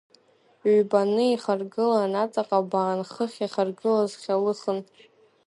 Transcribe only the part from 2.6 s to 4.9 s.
баан, хыхь иахаргылаз хьа-лыхын.